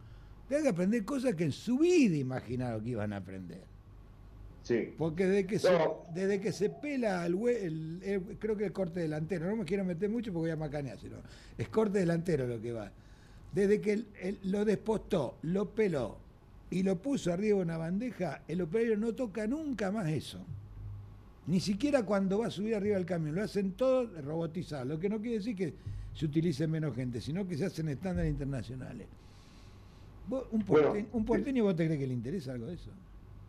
tengan 0.48 0.64
que 0.64 0.70
aprender 0.70 1.06
cosas 1.06 1.34
que 1.34 1.46
en 1.46 1.52
su 1.52 1.80
vida 1.80 2.18
imaginaron 2.18 2.84
que 2.84 2.92
iban 2.92 3.12
a 3.14 3.18
aprender. 3.18 3.64
Sí. 4.62 4.94
Porque 4.96 5.26
desde 5.26 5.48
que, 5.48 5.58
se, 5.58 5.70
desde 6.14 6.40
que 6.40 6.52
se 6.52 6.70
pela 6.70 7.26
el, 7.26 8.38
creo 8.38 8.56
que 8.56 8.66
el 8.66 8.72
corte 8.72 9.00
delantero, 9.00 9.48
no 9.50 9.56
me 9.56 9.66
quiero 9.66 9.86
meter 9.86 10.08
mucho 10.08 10.32
porque 10.32 10.50
voy 10.50 10.52
a 10.52 10.56
macanear, 10.56 11.00
sino 11.00 11.16
es 11.58 11.68
corte 11.70 11.98
delantero 11.98 12.46
lo 12.46 12.62
que 12.62 12.74
va. 12.74 12.92
Desde 13.52 13.82
que 13.82 14.04
lo 14.44 14.66
despostó, 14.66 15.40
lo 15.42 15.72
peló, 15.72 16.29
y 16.72 16.84
lo 16.84 16.98
puso 16.98 17.34
arriba 17.34 17.58
de 17.58 17.64
una 17.64 17.78
bandeja, 17.78 18.42
el 18.48 18.62
operario 18.62 18.98
no 18.98 19.14
toca 19.14 19.48
nunca 19.48 19.92
más 19.92 20.08
eso. 20.10 20.40
Ni 21.48 21.60
siquiera 21.60 22.04
cuando 22.04 22.40
va 22.40 22.48
a 22.48 22.52
subir 22.52 22.76
arriba 22.76 22.96
del 22.96 23.08
camión. 23.08 23.36
Lo 23.36 23.44
hacen 23.44 23.72
todo 23.72 24.06
robotizado. 24.22 24.86
Lo 24.86 25.00
que 25.00 25.10
no 25.10 25.20
quiere 25.20 25.38
decir 25.38 25.56
que 25.56 25.74
se 26.14 26.26
utilice 26.26 26.68
menos 26.68 26.96
gente, 26.96 27.22
sino 27.22 27.48
que 27.48 27.58
se 27.58 27.66
hacen 27.66 27.90
estándares 27.90 28.30
internacionales. 28.30 29.08
un, 30.52 30.64
porteño, 31.26 31.64
vos 31.64 31.76
te 31.76 31.86
crees 31.86 32.00
que 32.00 32.08
le 32.08 32.14
interesa 32.14 32.54
algo 32.54 32.68
de 32.68 32.76
eso? 32.76 32.92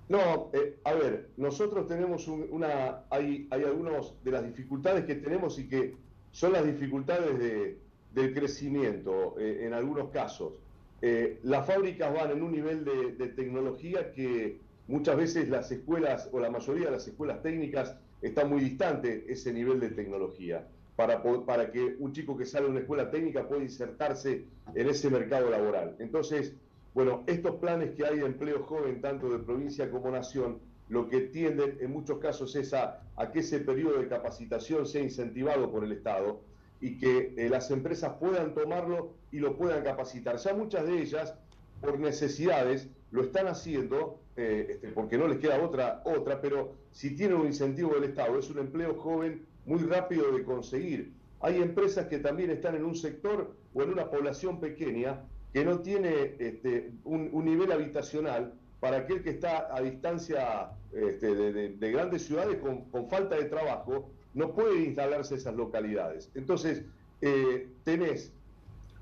No, 0.09 0.51
eh, 0.55 0.79
a 0.85 0.95
ver, 0.95 1.29
nosotros 1.37 1.87
tenemos 1.87 2.27
una. 2.27 3.03
Hay, 3.11 3.47
hay 3.51 3.65
algunas 3.65 4.13
de 4.25 4.31
las 4.31 4.45
dificultades 4.45 5.05
que 5.05 5.17
tenemos 5.17 5.59
y 5.59 5.69
que 5.69 5.95
son 6.33 6.53
las 6.53 6.65
dificultades 6.65 7.39
de, 7.39 7.79
del 8.15 8.35
crecimiento 8.35 9.37
eh, 9.39 9.67
en 9.67 9.75
algunos 9.75 10.09
casos. 10.09 10.55
Eh, 11.03 11.39
las 11.43 11.67
fábricas 11.67 12.13
van 12.13 12.31
en 12.31 12.43
un 12.43 12.53
nivel 12.53 12.85
de, 12.85 13.29
tecnología 13.29 14.13
que 14.13 14.61
muchas 14.87 15.17
veces 15.17 15.49
las 15.49 15.71
escuelas 15.73 16.29
o 16.33 16.41
la 16.41 16.51
mayoría 16.51 16.87
de 16.87 16.93
las 16.93 17.09
escuelas 17.09 17.43
técnicas 17.43 17.97
están 18.21 18.51
muy 18.51 18.61
distantes 18.61 19.25
ese 19.29 19.53
nivel 19.53 19.81
de 19.81 19.91
tecnología 19.91 20.67
para, 20.97 21.23
para 21.47 21.71
que 21.71 21.97
un 21.99 22.13
chico 22.13 22.37
que 22.37 22.45
sale 22.45 22.67
de 22.67 22.73
una 22.73 22.81
escuela 22.81 23.11
técnica 23.11 23.49
pueda 23.49 23.63
insertarse 23.63 24.45
en 24.75 24.89
ese 24.89 25.09
mercado 25.09 25.49
laboral. 25.49 25.97
Entonces, 26.01 26.55
bueno, 26.93 27.25
estos 27.27 27.57
planes 27.57 27.93
que 27.93 28.05
hay 28.05 28.19
de 28.19 28.27
empleo 28.27 28.63
joven, 28.65 29.01
tanto 29.01 29.31
de 29.31 29.39
provincia 29.39 29.91
como 29.91 30.11
nación, 30.11 30.59
lo 30.91 31.09
que 31.09 31.21
tienden 31.21 31.79
en 31.81 31.93
muchos 31.93 32.19
casos 32.19 32.55
es 32.57 32.75
a, 32.75 33.01
a 33.17 33.31
que 33.31 33.39
ese 33.39 33.61
periodo 33.61 34.01
de 34.01 34.09
capacitación 34.09 34.87
sea 34.87 35.01
incentivado 35.01 35.71
por 35.71 35.85
el 35.85 35.93
Estado 35.93 36.43
y 36.81 36.97
que 36.97 37.35
eh, 37.37 37.49
las 37.49 37.71
empresas 37.71 38.15
puedan 38.19 38.55
tomarlo 38.55 39.15
y 39.31 39.39
lo 39.39 39.57
puedan 39.57 39.85
capacitar. 39.85 40.37
Ya 40.37 40.55
muchas 40.55 40.87
de 40.87 41.01
ellas, 41.01 41.35
por 41.81 41.99
necesidades, 41.99 42.89
lo 43.11 43.23
están 43.23 43.49
haciendo, 43.49 44.21
eh, 44.37 44.67
este, 44.71 44.89
porque 44.89 45.19
no 45.19 45.29
les 45.29 45.39
queda 45.39 45.63
otra, 45.63 46.03
otra, 46.05 46.41
pero 46.41 46.75
si 46.91 47.15
tienen 47.15 47.37
un 47.39 47.47
incentivo 47.47 47.95
del 47.95 48.05
Estado, 48.05 48.39
es 48.39 48.49
un 48.51 48.59
empleo 48.59 48.95
joven 48.95 49.45
muy 49.67 49.81
rápido 49.81 50.33
de 50.33 50.43
conseguir. 50.43 51.13
Hay 51.41 51.61
empresas 51.61 52.07
que 52.07 52.19
también 52.19 52.51
están 52.51 52.75
en 52.75 52.85
un 52.85 52.95
sector 52.95 53.55
o 53.75 53.83
en 53.83 53.91
una 53.91 54.11
población 54.11 54.61
pequeña 54.61 55.23
que 55.53 55.65
no 55.65 55.81
tiene 55.81 56.37
este, 56.39 56.93
un, 57.05 57.45
nivel 57.45 57.73
habitacional 57.73 58.55
para 58.79 58.99
aquel 58.99 59.23
que 59.23 59.31
está 59.31 59.75
a 59.75 59.81
distancia 59.81 60.71
este, 60.93 61.35
de, 61.35 61.91
grandes 61.91 62.23
ciudades 62.23 62.59
con, 62.59 62.85
con 62.91 63.09
falta 63.09 63.37
de 63.37 63.45
trabajo 63.45 64.11
no 64.35 64.53
pueden 64.53 64.85
instalarse 64.85 65.35
esas 65.35 65.55
localidades. 65.55 66.31
Entonces, 66.35 66.85
eh, 67.21 67.69
tenés 67.85 68.33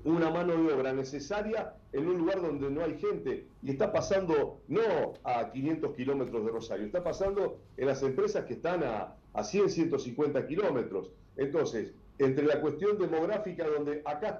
una 0.03 0.29
mano 0.29 0.55
de 0.63 0.73
obra 0.73 0.93
necesaria 0.93 1.73
en 1.91 2.07
un 2.07 2.17
lugar 2.19 2.41
donde 2.41 2.69
no 2.69 2.83
hay 2.83 2.97
gente 2.97 3.45
y 3.61 3.71
está 3.71 3.91
pasando 3.91 4.61
no 4.67 5.13
a 5.23 5.51
500 5.51 5.95
kilómetros 5.95 6.45
de 6.45 6.51
Rosario, 6.51 6.85
está 6.85 7.03
pasando 7.03 7.59
en 7.77 7.87
las 7.87 8.01
empresas 8.01 8.45
que 8.45 8.53
están 8.53 8.83
a, 8.83 9.15
a 9.33 9.43
100, 9.43 9.69
150 9.69 10.47
kilómetros. 10.47 11.11
Entonces, 11.35 11.93
entre 12.19 12.45
la 12.45 12.59
cuestión 12.59 12.97
demográfica, 12.97 13.65
donde 13.65 14.01
acá, 14.05 14.39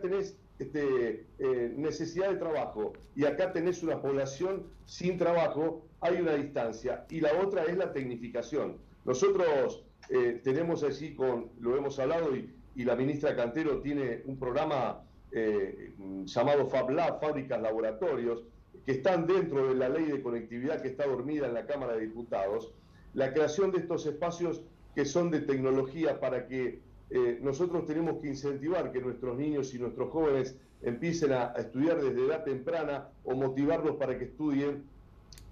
tenés 0.00 0.36
este, 0.58 1.26
eh, 1.38 1.74
necesidad 1.76 2.30
de 2.30 2.36
trabajo 2.36 2.92
y 3.14 3.24
acá 3.24 3.52
tenés 3.52 3.82
una 3.82 4.02
población 4.02 4.66
sin 4.84 5.16
trabajo, 5.16 5.86
hay 6.00 6.20
una 6.20 6.34
distancia. 6.34 7.06
Y 7.08 7.20
la 7.20 7.32
otra 7.40 7.64
es 7.64 7.76
la 7.76 7.92
tecnificación. 7.92 8.78
Nosotros 9.04 9.84
eh, 10.10 10.40
tenemos 10.42 10.82
allí, 10.82 11.14
con, 11.14 11.50
lo 11.60 11.76
hemos 11.76 11.98
hablado, 11.98 12.34
y, 12.36 12.54
la 12.76 12.96
ministra 12.96 13.36
Cantero 13.36 13.80
tiene 13.80 14.22
un 14.24 14.38
programa 14.38 15.02
eh, 15.32 15.92
llamado 16.24 16.66
Fab 16.66 16.88
Lab, 16.90 17.20
Fábricas 17.20 17.60
Laboratorios, 17.60 18.44
que 18.86 18.92
están 18.92 19.26
dentro 19.26 19.68
de 19.68 19.74
la 19.74 19.90
ley 19.90 20.06
de 20.06 20.22
conectividad 20.22 20.80
que 20.80 20.88
está 20.88 21.06
dormida 21.06 21.46
en 21.46 21.54
la 21.54 21.66
Cámara 21.66 21.92
de 21.92 22.06
Diputados, 22.06 22.72
la 23.12 23.34
creación 23.34 23.70
de 23.70 23.78
estos 23.78 24.06
espacios 24.06 24.62
que 24.94 25.04
son 25.04 25.30
de 25.30 25.40
tecnología 25.40 26.20
para 26.20 26.46
que 26.46 26.80
eh, 27.10 27.38
nosotros 27.42 27.86
tenemos 27.86 28.20
que 28.22 28.28
incentivar 28.28 28.92
que 28.92 29.00
nuestros 29.00 29.36
niños 29.36 29.74
y 29.74 29.78
nuestros 29.78 30.10
jóvenes 30.10 30.56
empiecen 30.82 31.32
a, 31.32 31.52
estudiar 31.56 32.00
desde 32.00 32.24
edad 32.24 32.44
temprana 32.44 33.08
o 33.24 33.34
motivarlos 33.34 33.96
para 33.96 34.18
que 34.18 34.24
estudien 34.26 34.84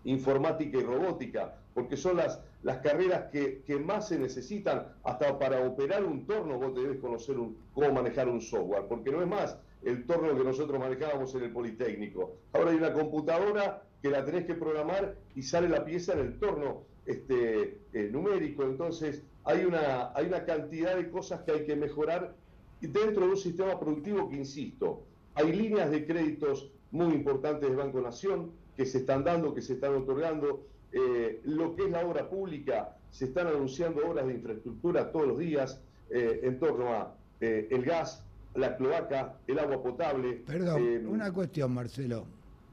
informática 0.05 0.78
y 0.78 0.83
robótica, 0.83 1.57
porque 1.75 1.97
son 1.97 2.17
las, 2.17 2.40
las 2.62 2.78
carreras 2.78 3.31
que, 3.31 3.62
más 3.78 4.09
se 4.09 4.19
necesitan 4.19 4.88
hasta 5.05 5.38
para 5.38 5.67
operar 5.67 6.05
un 6.05 6.26
torno, 6.26 6.59
vos 6.59 6.75
debes 6.75 6.99
conocer 6.99 7.37
cómo 7.75 7.93
manejar 7.93 8.28
un 8.28 8.40
software, 8.40 8.85
porque 8.88 9.11
no 9.11 9.23
es 9.23 9.28
más 9.28 9.59
el 9.83 10.07
torno 10.07 10.37
que 10.37 10.45
nosotros 10.45 10.78
manejábamos 10.78 11.35
en 11.35 11.45
el 11.45 11.52
Politécnico. 11.52 12.37
Ahora 12.52 12.71
hay 12.71 12.76
una 12.76 12.93
computadora 12.93 13.83
que 14.02 14.11
la 14.11 14.25
tenés 14.25 14.45
que 14.45 14.55
programar 14.55 15.17
y 15.35 15.43
sale 15.43 15.69
la 15.69 15.85
pieza 15.85 16.14
en 16.14 16.21
el 16.21 16.38
torno 16.38 16.83
este, 17.07 17.81
eh, 17.93 18.09
numérico. 18.11 18.64
Entonces, 18.64 19.23
hay 19.45 19.64
una, 19.64 20.12
hay 20.14 20.26
una 20.26 20.45
cantidad 20.45 20.97
de 20.97 21.11
cosas 21.11 21.43
que 21.43 21.52
hay 21.52 21.64
que 21.64 21.76
mejorar 21.76 22.35
dentro 22.81 23.25
de 23.25 23.31
un 23.31 23.37
sistema 23.37 23.78
productivo 23.78 24.28
que, 24.28 24.37
insisto, 24.37 25.02
hay 25.35 25.52
líneas 25.52 25.90
de 25.90 26.07
créditos 26.07 26.71
muy 26.90 27.14
importantes 27.14 27.69
de 27.69 27.76
Banco 27.76 28.00
Nación 28.00 28.52
que 28.78 28.87
se 28.87 28.99
están 28.99 29.25
dando, 29.25 29.52
que 29.52 29.61
se 29.61 29.73
están 29.73 29.97
otorgando. 29.97 30.64
Eh, 30.92 31.40
lo 31.44 31.75
que 31.75 31.87
es 31.87 31.90
la 31.90 32.06
obra 32.06 32.30
pública, 32.30 32.97
se 33.11 33.25
están 33.25 33.49
anunciando 33.49 34.08
obras 34.08 34.28
de 34.28 34.35
infraestructura 34.35 35.11
todos 35.11 35.26
los 35.26 35.38
días 35.38 35.80
eh, 36.11 36.40
en 36.44 36.61
torno 36.61 36.92
a 36.94 37.14
el 37.40 37.85
gas, 37.85 38.25
la 38.54 38.76
cloaca, 38.76 39.37
el 39.49 39.58
agua 39.58 39.82
potable. 39.82 40.44
Perdón, 40.47 41.06
una 41.08 41.32
cuestión, 41.32 41.73
Marcelo, 41.73 42.25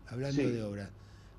hablando 0.07 0.43
de 0.43 0.63
obras. 0.63 0.91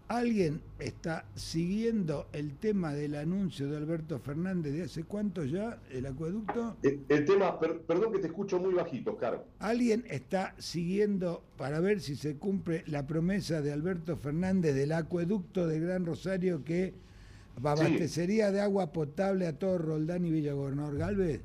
¿Alguien 0.09 0.63
está 0.79 1.25
siguiendo 1.35 2.29
el 2.33 2.57
tema 2.59 2.95
del 2.95 3.17
anuncio 3.17 3.69
de 3.69 3.77
Alberto 3.77 4.21
Fernández 4.21 4.73
de 4.73 4.85
hace 4.85 5.03
cuánto 5.03 5.45
ya, 5.45 5.81
el 5.91 6.07
acueducto? 6.07 6.77
El, 6.83 7.25
tema, 7.25 7.59
perdón 7.59 8.13
que 8.13 8.21
te 8.21 8.29
escucho 8.29 8.61
muy 8.61 8.73
bajito, 8.73 9.15
Oscar. 9.15 9.45
¿Alguien 9.59 10.05
está 10.09 10.55
siguiendo 10.59 11.43
para 11.57 11.81
ver 11.81 12.01
si 12.01 12.15
se 12.15 12.37
cumple 12.37 12.85
la 12.87 13.05
promesa 13.05 13.63
de 13.63 13.73
Alberto 13.73 14.17
Fernández 14.17 14.77
del 14.77 14.93
acueducto 14.93 15.67
de 15.67 15.81
Gran 15.81 16.07
Rosario 16.07 16.63
que 16.63 16.95
abastecería 17.57 18.53
de 18.53 18.61
agua 18.61 18.93
potable 18.93 19.49
a 19.49 19.59
todo 19.59 19.79
Roldán 19.79 20.25
y 20.25 20.31
Villa 20.31 20.53
Gobernador 20.53 20.99
Galvez? 20.99 21.41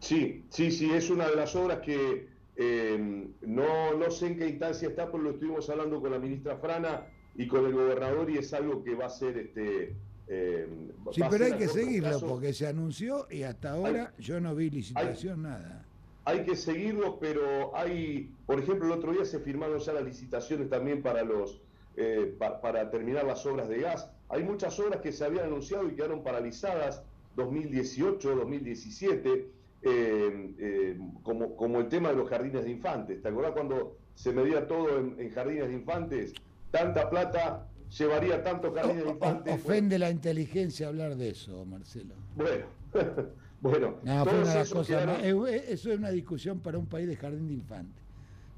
Sí, 0.00 0.42
sí, 0.50 0.72
sí, 0.72 0.90
es 0.92 1.08
una 1.08 1.28
de 1.28 1.36
las 1.36 1.54
obras 1.54 1.78
que 1.80 2.26
eh, 2.56 3.28
no, 3.42 3.94
no 3.94 4.10
sé 4.10 4.26
en 4.26 4.38
qué 4.38 4.48
instancia 4.48 4.88
está, 4.88 5.06
pero 5.06 5.22
lo 5.22 5.30
estuvimos 5.30 5.70
hablando 5.70 6.00
con 6.00 6.10
la 6.10 6.18
ministra 6.18 6.56
Frana 6.56 7.06
y 7.38 7.46
con 7.46 7.66
el 7.66 7.72
gobernador 7.72 8.30
y 8.30 8.38
es 8.38 8.52
algo 8.54 8.82
que 8.82 8.94
va 8.94 9.06
a 9.06 9.10
ser 9.10 9.36
este 9.36 9.94
eh, 10.28 10.66
sí 11.12 11.20
pero 11.30 11.44
hay 11.44 11.52
que 11.52 11.68
seguirlo 11.68 12.20
porque 12.20 12.52
se 12.52 12.66
anunció 12.66 13.26
y 13.30 13.42
hasta 13.42 13.72
ahora 13.72 14.12
yo 14.18 14.40
no 14.40 14.54
vi 14.54 14.70
licitación 14.70 15.42
nada 15.42 15.84
hay 16.24 16.44
que 16.44 16.56
seguirlo 16.56 17.18
pero 17.20 17.76
hay 17.76 18.32
por 18.46 18.58
ejemplo 18.58 18.86
el 18.86 18.92
otro 18.92 19.12
día 19.12 19.24
se 19.24 19.38
firmaron 19.38 19.78
ya 19.78 19.92
las 19.92 20.04
licitaciones 20.04 20.68
también 20.68 21.02
para 21.02 21.22
los 21.22 21.60
eh, 21.96 22.36
para 22.38 22.90
terminar 22.90 23.24
las 23.24 23.44
obras 23.46 23.68
de 23.68 23.80
gas 23.80 24.10
hay 24.28 24.42
muchas 24.42 24.78
obras 24.80 25.00
que 25.00 25.12
se 25.12 25.24
habían 25.24 25.46
anunciado 25.46 25.88
y 25.88 25.94
quedaron 25.94 26.22
paralizadas 26.22 27.02
2018 27.36 28.34
2017 28.34 29.50
eh, 29.82 30.98
como, 31.22 31.54
como 31.54 31.78
el 31.78 31.88
tema 31.88 32.08
de 32.08 32.16
los 32.16 32.28
jardines 32.28 32.64
de 32.64 32.70
infantes. 32.72 33.22
¿Te 33.22 33.28
acordás 33.28 33.52
cuando 33.52 33.96
se 34.16 34.32
medía 34.32 34.66
todo 34.66 34.98
en 34.98 35.30
jardines 35.30 35.68
de 35.68 35.74
infantes? 35.74 36.34
Tanta 36.70 37.08
plata 37.08 37.66
llevaría 37.96 38.42
tanto 38.42 38.72
jardines 38.72 39.04
de 39.04 39.10
infantes. 39.10 39.54
Ofende 39.54 39.98
la 39.98 40.10
inteligencia 40.10 40.88
hablar 40.88 41.16
de 41.16 41.30
eso, 41.30 41.64
Marcelo. 41.64 42.14
Bueno, 42.34 42.66
bueno. 43.60 43.96
eso 44.04 45.90
es 45.90 45.98
una 45.98 46.10
discusión 46.10 46.60
para 46.60 46.78
un 46.78 46.86
país 46.86 47.08
de 47.08 47.16
jardín 47.16 47.48
de 47.48 47.54
infantes. 47.54 48.02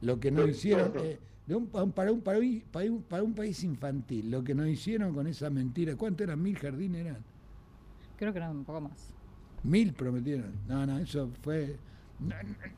Lo 0.00 0.20
que 0.20 0.30
nos 0.30 0.48
hicieron, 0.48 0.92
eh, 0.96 1.18
para, 1.94 2.12
un, 2.12 2.20
para, 2.20 2.38
un, 2.38 3.02
para 3.08 3.22
un 3.22 3.34
país 3.34 3.64
infantil, 3.64 4.30
lo 4.30 4.44
que 4.44 4.54
nos 4.54 4.68
hicieron 4.68 5.12
con 5.14 5.26
esa 5.26 5.50
mentira, 5.50 5.96
¿cuánto 5.96 6.22
eran? 6.22 6.40
¿Mil 6.42 6.56
jardines 6.56 7.06
eran? 7.06 7.24
Creo 8.16 8.32
que 8.32 8.38
eran 8.38 8.56
un 8.56 8.64
poco 8.64 8.80
más. 8.80 9.12
Mil 9.62 9.92
prometieron. 9.92 10.52
No, 10.68 10.86
no, 10.86 10.98
eso 10.98 11.30
fue 11.42 11.76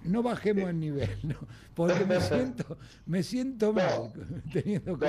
no, 0.05 0.23
bajemos 0.23 0.71
el 0.71 0.81
nivel, 0.81 1.09
no, 1.23 1.37
porque 1.75 2.05
me 2.05 2.21
siento, 2.21 2.77
me 3.07 3.23
siento 3.23 3.73
mal 3.73 4.13
teniendo 4.53 4.99
que 4.99 5.07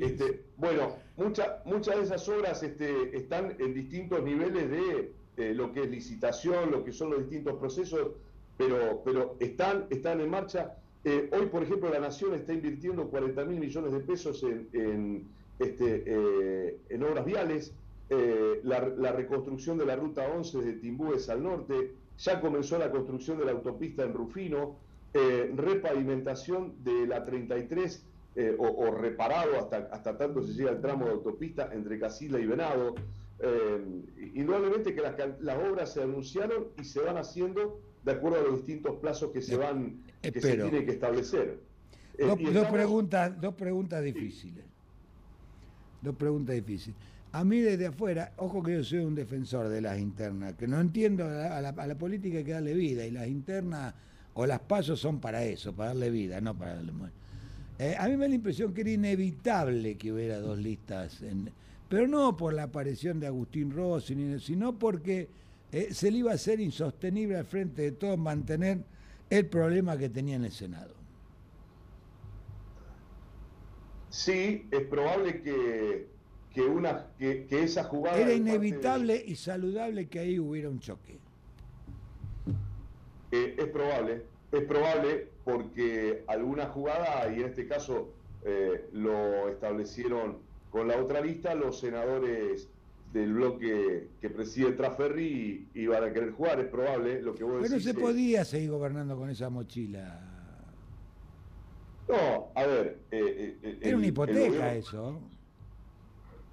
este, 0.00 0.44
Bueno, 0.56 0.96
muchas 1.16 1.64
muchas 1.64 1.96
de 1.96 2.02
esas 2.02 2.28
obras 2.28 2.62
este, 2.62 3.16
están 3.16 3.56
en 3.58 3.74
distintos 3.74 4.22
niveles 4.22 4.70
de 4.70 5.12
eh, 5.38 5.54
lo 5.54 5.72
que 5.72 5.82
es 5.84 5.90
licitación, 5.90 6.70
lo 6.70 6.84
que 6.84 6.92
son 6.92 7.10
los 7.10 7.20
distintos 7.20 7.54
procesos, 7.58 8.10
pero, 8.58 9.00
pero 9.02 9.36
están, 9.40 9.86
están 9.88 10.20
en 10.20 10.28
marcha. 10.28 10.76
Eh, 11.04 11.30
hoy, 11.32 11.46
por 11.46 11.62
ejemplo, 11.62 11.90
la 11.90 12.00
Nación 12.00 12.34
está 12.34 12.52
invirtiendo 12.52 13.08
40 13.08 13.44
mil 13.46 13.58
millones 13.58 13.92
de 13.92 14.00
pesos 14.00 14.44
en, 14.44 15.26
este, 15.58 16.04
eh, 16.06 16.78
en 16.90 17.02
obras 17.02 17.24
viales, 17.24 17.72
la, 18.62 18.86
la, 18.88 19.12
reconstrucción 19.12 19.78
de 19.78 19.86
la 19.86 19.96
ruta 19.96 20.28
11 20.36 20.60
de 20.60 20.74
Timbúes 20.74 21.30
al 21.30 21.42
norte, 21.42 21.92
ya 22.22 22.40
comenzó 22.40 22.78
la 22.78 22.90
construcción 22.90 23.38
de 23.38 23.44
la 23.44 23.52
autopista 23.52 24.04
en 24.04 24.14
Rufino, 24.14 24.76
eh, 25.12 25.52
repavimentación 25.54 26.74
de 26.84 27.06
la 27.06 27.24
33 27.24 28.04
eh, 28.34 28.56
o, 28.58 28.90
reparado 28.92 29.58
hasta, 29.58 29.88
hasta 29.92 30.16
tanto 30.16 30.42
se 30.42 30.54
llega 30.54 30.70
el 30.70 30.80
tramo 30.80 31.04
de 31.04 31.10
autopista 31.12 31.70
entre 31.72 31.98
Casilla 31.98 32.38
y 32.38 32.46
Venado. 32.46 32.94
Eh, 33.40 34.02
indudablemente 34.34 34.94
que 34.94 35.00
las, 35.00 35.58
obras 35.68 35.92
se 35.92 36.02
anunciaron 36.02 36.68
y 36.80 36.84
se 36.84 37.00
van 37.00 37.16
haciendo 37.16 37.80
de 38.04 38.12
acuerdo 38.12 38.38
a 38.38 38.42
los 38.42 38.58
distintos 38.58 38.96
plazos 39.00 39.32
que 39.32 39.42
se 39.42 39.56
van 39.56 40.00
que 40.22 40.40
se 40.40 40.56
tienen 40.56 40.86
que 40.86 40.92
establecer. 40.92 41.58
dos, 42.18 42.66
preguntas, 42.68 43.40
dos 43.40 43.54
preguntas 43.54 44.02
difíciles. 44.04 44.64
Dos 46.00 46.14
preguntas 46.14 46.54
difíciles. 46.54 46.96
A 47.32 47.44
mí 47.44 47.60
desde 47.60 47.86
afuera, 47.86 48.32
ojo 48.36 48.62
que 48.62 48.74
yo 48.74 48.84
soy 48.84 48.98
un 48.98 49.14
defensor 49.14 49.68
de 49.68 49.80
las 49.80 49.98
internas, 49.98 50.54
que 50.54 50.68
no 50.68 50.78
entiendo 50.78 51.24
a 51.24 51.60
la, 51.62 51.94
política 51.98 52.38
hay 52.38 52.44
que 52.44 52.52
darle 52.52 52.74
vida 52.74 53.06
y 53.06 53.10
las 53.10 53.26
internas 53.26 53.94
o 54.34 54.44
las 54.46 54.60
pasos 54.60 55.00
son 55.00 55.18
para 55.18 55.42
eso, 55.42 55.74
para 55.74 55.88
darle 55.88 56.10
vida, 56.10 56.42
no 56.42 56.54
para 56.54 56.74
darle 56.74 56.92
muerte. 56.92 57.16
Eh, 57.78 57.96
a 57.98 58.06
mí 58.06 58.16
me 58.16 58.24
da 58.24 58.28
la 58.28 58.34
impresión 58.34 58.74
que 58.74 58.82
era 58.82 58.90
inevitable 58.90 59.96
que 59.96 60.12
hubiera 60.12 60.40
dos 60.40 60.58
listas, 60.58 61.20
pero 61.88 62.06
no 62.06 62.36
por 62.36 62.52
la 62.52 62.64
aparición 62.64 63.18
de 63.18 63.28
Agustín 63.28 63.70
Rossi, 63.70 64.38
sino 64.38 64.78
porque 64.78 65.28
eh, 65.72 65.88
se 65.94 66.10
le 66.10 66.18
iba 66.18 66.32
a 66.32 66.34
hacer 66.34 66.60
insostenible 66.60 67.38
al 67.38 67.46
frente 67.46 67.80
de 67.80 67.92
todos 67.92 68.18
mantener 68.18 68.84
el 69.30 69.46
problema 69.46 69.96
que 69.96 70.10
tenía 70.10 70.36
en 70.36 70.44
el 70.44 70.52
Senado. 70.52 70.94
Sí, 74.10 74.68
es 74.70 74.82
probable 74.82 75.40
que 75.40 76.12
que, 76.52 76.62
una, 76.62 77.06
que, 77.18 77.46
esa 77.50 77.84
jugada... 77.84 78.18
Era 78.18 78.34
inevitable 78.34 79.22
y 79.26 79.36
saludable 79.36 80.08
que 80.08 80.18
ahí 80.18 80.38
hubiera 80.38 80.68
un 80.68 80.80
choque. 80.80 81.18
Eh, 83.30 83.56
es 83.58 83.66
probable, 83.66 84.22
es 84.52 84.64
probable 84.64 85.28
porque 85.44 86.24
alguna 86.26 86.66
jugada, 86.66 87.32
y 87.32 87.40
en 87.40 87.46
este 87.46 87.66
caso 87.66 88.12
eh, 88.44 88.88
lo 88.92 89.48
establecieron 89.48 90.38
con 90.70 90.88
la 90.88 90.98
otra 90.98 91.20
lista, 91.20 91.54
los 91.54 91.80
senadores 91.80 92.68
del 93.12 93.32
bloque 93.34 94.08
que 94.20 94.30
preside 94.30 94.72
Traferri 94.72 95.68
iban 95.74 96.04
a 96.04 96.12
querer 96.12 96.32
jugar, 96.32 96.60
es 96.60 96.68
probable 96.68 97.20
lo 97.22 97.34
que 97.34 97.44
vos 97.44 97.62
Pero 97.62 97.80
se 97.80 97.94
podía 97.94 98.44
seguir 98.44 98.70
gobernando 98.70 99.16
con 99.16 99.30
esa 99.30 99.50
mochila. 99.50 100.28
No, 102.08 102.48
a 102.54 102.66
ver. 102.66 102.98
Eh, 103.10 103.78
Era 103.80 103.96
una 103.96 104.06
hipoteca 104.06 104.74
eso. 104.74 105.20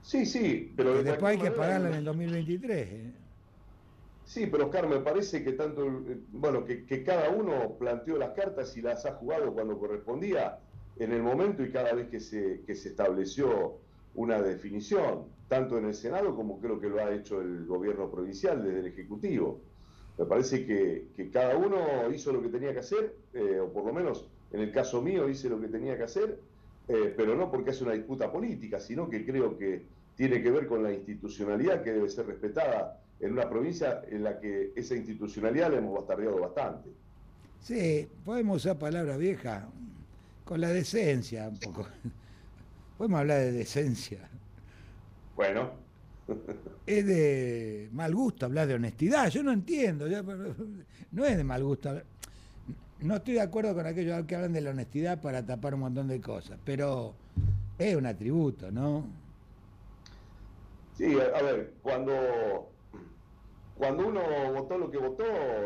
Sí, 0.02 0.26
sí, 0.26 0.74
pero... 0.76 1.04
después 1.04 1.38
hay 1.38 1.38
que 1.38 1.52
pagarla 1.52 1.90
en 1.90 1.96
el 1.96 2.04
2023. 2.04 2.88
¿eh? 2.90 3.12
Sí, 4.26 4.46
pero 4.46 4.66
Oscar, 4.66 4.88
me 4.88 5.00
parece 5.00 5.44
que 5.44 5.54
tanto, 5.54 6.04
bueno, 6.32 6.64
que, 6.64 7.04
cada 7.04 7.30
uno 7.30 7.76
planteó 7.80 8.18
las 8.18 8.32
cartas 8.32 8.78
y 8.78 8.82
las 8.82 9.06
ha 9.06 9.16
jugado 9.16 9.54
cuando 9.54 9.80
correspondía 9.80 10.60
en 10.98 11.12
el 11.14 11.24
momento 11.24 11.64
y 11.64 11.72
cada 11.72 11.94
vez 11.94 12.10
que 12.10 12.20
se, 12.20 12.62
que 12.66 12.76
se 12.76 12.90
estableció 12.90 13.80
una 14.14 14.42
definición, 14.42 15.26
tanto 15.48 15.78
en 15.78 15.86
el 15.86 15.94
Senado 15.96 16.36
como 16.36 16.60
creo 16.60 16.80
que 16.80 16.90
lo 16.90 17.00
ha 17.00 17.14
hecho 17.14 17.42
el 17.42 17.66
gobierno 17.66 18.10
provincial 18.12 18.64
desde 18.64 18.80
el 18.82 18.88
Ejecutivo. 18.88 19.62
Me 20.18 20.26
parece 20.26 20.66
que, 20.66 21.30
cada 21.32 21.58
uno 21.58 21.80
hizo 22.14 22.32
lo 22.32 22.42
que 22.42 22.50
tenía 22.50 22.74
que 22.74 22.80
hacer, 22.80 23.16
eh, 23.34 23.60
o 23.60 23.72
por 23.72 23.86
lo 23.86 23.94
menos 23.94 24.28
en 24.52 24.60
el 24.60 24.72
caso 24.72 25.02
mío 25.02 25.30
hice 25.30 25.50
lo 25.50 25.60
que 25.60 25.70
tenía 25.70 25.98
que 25.98 26.04
hacer, 26.04 26.40
eh, 26.90 27.14
pero 27.16 27.36
no 27.36 27.52
porque 27.52 27.70
es 27.70 27.82
una 27.84 27.94
disputa 27.94 28.32
política, 28.32 28.80
sino 28.80 29.08
que 29.08 29.24
creo 29.24 29.56
que 29.56 29.86
tiene 30.16 30.42
que 30.42 30.50
ver 30.50 30.66
con 30.66 30.82
la 30.82 30.92
institucionalidad 30.92 31.84
que 31.84 31.94
debe 31.94 32.10
ser 32.10 32.26
respetada 32.26 33.00
en 33.20 33.34
una 33.34 33.48
provincia 33.48 34.02
en 34.10 34.24
la 34.24 34.40
que 34.40 34.74
esa 34.76 34.96
institucionalidad 34.96 35.72
la 35.72 35.78
hemos 35.78 35.94
bastardeado 35.94 36.40
bastante. 36.40 36.90
Sí, 37.62 38.08
podemos 38.26 38.58
usar 38.58 38.80
palabra 38.80 39.18
vieja, 39.18 39.70
con 40.44 40.60
la 40.62 40.70
decencia 40.70 41.48
un 41.48 41.60
poco. 41.60 41.88
podemos 42.98 43.20
hablar 43.20 43.40
de 43.42 43.52
decencia. 43.52 44.28
Bueno. 45.36 45.72
es 46.88 47.06
de 47.06 47.90
mal 47.92 48.16
gusto 48.16 48.48
hablar 48.48 48.68
de 48.68 48.74
honestidad, 48.74 49.30
yo 49.30 49.44
no 49.44 49.52
entiendo, 49.52 50.08
no 51.12 51.24
es 51.24 51.38
de 51.38 51.44
mal 51.44 51.64
gusto. 51.64 52.02
No 53.02 53.16
estoy 53.16 53.36
de 53.36 53.42
acuerdo 53.42 53.74
con 53.74 53.86
aquellos 53.86 54.26
que 54.26 54.36
hablan 54.36 54.52
de 54.52 54.62
la 54.62 54.72
honestidad 54.72 55.22
para 55.22 55.46
tapar 55.46 55.74
un 55.74 55.82
montón 55.82 56.08
de 56.10 56.20
cosas, 56.20 56.60
pero 56.66 57.14
es 57.78 57.96
un 57.96 58.06
atributo, 58.06 58.72
¿no? 58.72 59.06
Sí, 60.98 61.18
a, 61.18 61.42
ver, 61.42 61.72
cuando, 61.82 62.12
cuando 63.78 64.06
uno 64.10 64.22
votó 64.54 64.78
lo 64.78 64.92
que 64.92 64.98
votó, 64.98 65.24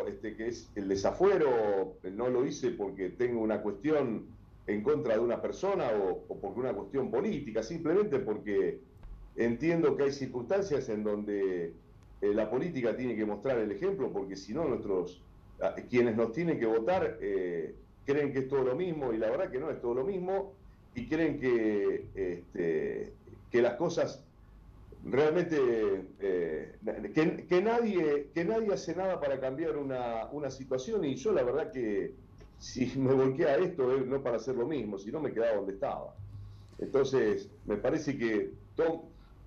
este, 0.08 0.36
que 0.36 0.50
es 0.50 0.70
el 0.76 0.88
desafuero, 0.88 1.98
no 2.04 2.30
lo 2.30 2.46
hice 2.46 2.70
porque 2.70 3.10
tengo 3.10 3.42
una 3.42 3.62
cuestión 3.64 4.28
en 4.68 4.84
contra 4.84 5.16
de 5.16 5.20
una 5.20 5.42
persona 5.42 5.88
o, 5.90 6.20
porque 6.40 6.60
una 6.60 6.74
cuestión 6.74 7.10
política, 7.10 7.64
simplemente 7.64 8.20
porque 8.20 8.80
entiendo 9.36 9.98
que 9.98 10.04
hay 10.04 10.12
circunstancias 10.12 10.88
en 10.90 11.04
donde 11.04 11.74
eh, 12.22 12.34
la 12.36 12.52
política 12.52 12.96
tiene 12.96 13.16
que 13.16 13.26
mostrar 13.26 13.58
el 13.58 13.72
ejemplo, 13.72 14.12
porque 14.14 14.36
si 14.36 14.54
no 14.54 14.66
nuestros 14.66 15.24
quienes 15.90 16.16
nos 16.16 16.32
tienen 16.32 16.60
que 16.60 16.66
votar 16.66 17.18
eh, 17.22 17.76
creen 18.06 18.34
que 18.34 18.40
es 18.40 18.48
todo 18.48 18.64
lo 18.64 18.76
mismo 18.76 19.14
y 19.14 19.18
la 19.18 19.30
verdad 19.30 19.50
que 19.50 19.60
no 19.60 19.70
es 19.70 19.80
todo 19.82 19.94
lo 19.94 20.04
mismo 20.04 20.54
y 20.96 21.08
creen 21.08 21.40
que, 21.40 22.06
este, 22.16 23.14
que 23.52 23.62
las 23.62 23.76
cosas 23.76 24.24
realmente 25.06 25.58
eh, 26.20 26.76
que, 27.14 27.62
nadie 27.62 28.30
que 28.34 28.46
nadie 28.46 28.74
hace 28.74 28.96
nada 28.96 29.20
para 29.20 29.40
cambiar 29.40 29.78
una, 29.78 30.28
una, 30.32 30.50
situación 30.50 31.04
y 31.04 31.16
yo 31.16 31.34
la 31.34 31.44
verdad 31.44 31.72
que 31.72 32.14
si 32.60 32.86
me 32.98 33.14
volqué 33.14 33.46
a 33.46 33.58
esto 33.58 33.96
es 33.96 34.06
no 34.06 34.22
para 34.24 34.38
hacer 34.38 34.56
lo 34.56 34.66
mismo, 34.66 34.98
si 34.98 35.12
no 35.12 35.20
me 35.20 35.34
quedaba 35.34 35.58
donde 35.58 35.74
estaba. 35.74 36.16
Entonces, 36.80 37.50
me 37.66 37.78
parece 37.78 38.18
que 38.18 38.52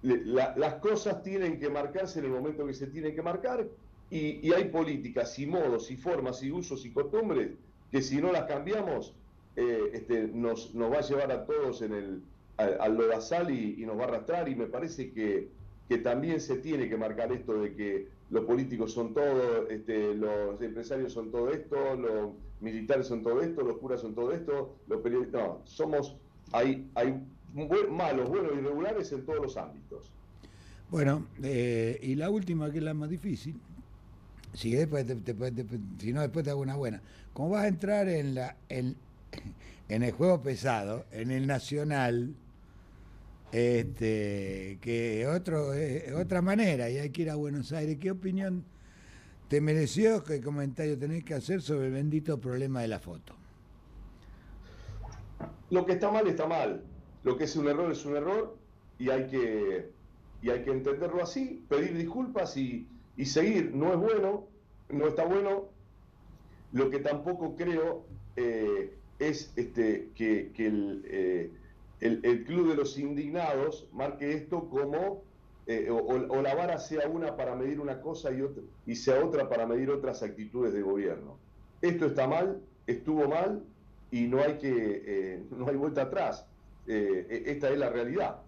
las 0.03 0.75
cosas 0.75 1.23
tienen 1.23 1.59
que 1.59 1.71
marcarse 1.71 2.19
en 2.19 2.27
el 2.27 2.31
momento 2.31 2.67
que 2.67 2.75
se 2.75 2.87
tienen 2.87 3.15
que 3.15 3.23
marcar 3.23 3.67
y, 4.11 4.53
hay 4.53 4.67
políticas 4.67 5.39
y 5.39 5.47
modos 5.47 5.91
y 5.91 5.97
formas 5.97 6.43
y 6.43 6.53
usos 6.53 6.85
y 6.85 6.91
costumbres 6.91 7.51
que 7.91 8.03
si 8.03 8.21
no 8.21 8.33
las 8.33 8.45
cambiamos 8.45 9.15
eh, 9.57 9.91
este, 9.95 10.29
nos, 10.29 10.75
nos, 10.75 10.93
va 10.93 10.99
a 10.99 11.03
llevar 11.03 11.33
a 11.33 11.47
todos 11.47 11.83
en 11.83 11.93
el, 11.93 12.23
al, 12.57 12.95
lodazal 12.97 13.51
y, 13.51 13.85
nos 13.87 13.99
va 13.99 14.03
a 14.03 14.09
arrastrar 14.09 14.49
y 14.49 14.55
me 14.55 14.67
parece 14.67 15.13
que, 15.13 15.49
que, 15.89 15.99
también 15.99 16.41
se 16.41 16.57
tiene 16.57 16.89
que 16.89 16.97
marcar 16.97 17.33
esto 17.33 17.61
de 17.61 17.75
que 17.75 18.09
los 18.31 18.45
políticos 18.45 18.93
son 18.93 19.15
todo, 19.15 19.69
este, 19.69 20.15
los 20.15 20.61
empresarios 20.61 21.13
son 21.13 21.31
todo 21.31 21.51
esto, 21.51 21.97
los 21.97 22.33
militares 22.61 23.07
son 23.07 23.23
todo 23.23 23.41
esto, 23.43 23.63
los 23.63 23.79
curas 23.79 24.01
son 24.01 24.15
todo 24.15 24.33
esto, 24.33 24.77
los 24.89 25.01
periodistas, 25.01 25.43
no, 25.43 25.61
somos, 25.65 26.17
hay, 26.53 26.89
hay 26.95 27.23
malos, 27.91 28.29
buenos 28.29 28.53
y 28.57 28.61
regulares 28.61 29.13
en 29.13 29.25
todos 29.25 29.41
los 29.41 29.57
ámbitos. 29.57 30.11
Bueno, 30.91 31.27
eh, 31.43 31.99
y 32.03 32.15
la 32.15 32.31
última, 32.31 32.71
que 32.71 32.79
es 32.79 32.85
la 32.85 32.95
más 32.95 33.11
difícil, 33.11 33.59
si, 34.57 34.73
después 34.73 35.07
si 35.99 36.13
no, 36.13 36.21
después 36.23 36.45
te 36.45 36.51
hago 36.51 36.61
una 36.61 36.77
buena. 36.77 37.01
Como 37.33 37.51
vas 37.51 37.65
a 37.65 37.69
entrar 37.69 38.09
en, 38.09 38.35
la, 38.35 38.57
en, 38.69 38.97
el 39.89 40.13
juego 40.13 40.43
pesado, 40.43 41.05
en 41.13 41.31
el 41.31 41.47
nacional, 41.47 42.35
este, 43.53 44.79
que 44.81 45.27
otro, 45.27 45.73
otra 46.19 46.43
manera, 46.43 46.91
y 46.91 46.99
hay 46.99 47.11
que 47.11 47.23
ir 47.23 47.31
a 47.31 47.37
Buenos 47.37 47.73
Aires, 47.73 47.99
¿qué 48.01 48.11
opinión 48.11 48.65
te 49.49 49.61
mereció, 49.61 50.25
qué 50.25 50.41
comentario 50.41 50.99
tenés 50.99 51.23
que 51.23 51.35
hacer 51.35 51.63
sobre 51.63 51.87
el 51.87 51.93
bendito 51.93 52.41
problema 52.41 52.81
de 52.83 52.89
la 52.89 52.99
foto? 52.99 53.35
Lo 55.71 55.85
que 55.87 55.93
está 55.93 56.11
mal 56.11 56.27
está 56.27 56.47
mal 56.47 56.83
lo 57.27 57.37
que 57.37 57.45
es 57.45 57.57
un 57.57 57.67
error 57.67 57.91
es 57.91 58.07
un 58.07 58.15
error 58.15 58.57
y 59.01 59.11
hay 59.11 59.27
que, 59.27 59.91
y 60.43 60.49
hay 60.49 60.63
que 60.63 60.71
entenderlo 60.71 61.21
así, 61.21 61.65
pedir 61.69 61.97
disculpas 61.97 62.57
y, 62.57 62.87
seguir. 63.25 63.75
No 63.75 63.93
es 63.93 63.99
bueno, 63.99 64.47
no 64.91 65.07
está 65.09 65.25
bueno. 65.25 65.69
Lo 66.73 66.91
que 66.91 66.99
tampoco 66.99 67.57
creo 67.57 68.05
eh, 68.37 68.93
es 69.19 69.53
este, 69.57 70.11
que, 70.15 70.53
eh, 70.59 71.51
el, 72.01 72.45
club 72.45 72.69
de 72.69 72.75
los 72.75 72.99
indignados 72.99 73.89
marque 73.93 74.35
esto 74.35 74.69
como, 74.69 75.23
eh, 75.67 75.89
o, 75.91 76.43
la 76.43 76.55
vara 76.55 76.79
sea 76.79 77.09
una 77.09 77.37
para 77.37 77.55
medir 77.55 77.81
una 77.81 78.01
cosa 78.01 78.31
y, 78.33 78.43
otra, 78.43 78.63
y 78.85 78.95
sea 78.95 79.25
otra 79.25 79.49
para 79.49 79.67
medir 79.67 79.91
otras 79.91 80.23
actitudes 80.23 80.75
de 80.75 80.83
gobierno. 80.83 81.39
Esto 81.81 82.07
está 82.07 82.29
mal, 82.29 82.61
estuvo 82.87 83.27
mal 83.27 83.65
y 84.11 84.27
no 84.27 84.43
hay, 84.43 84.59
que, 84.59 85.43
no 85.51 85.69
hay 85.69 85.77
vuelta 85.77 86.03
atrás. 86.03 86.47
E-, 86.87 87.45
esta 87.47 87.71
es 87.71 87.79
la 87.79 87.89
realidad. 87.89 88.43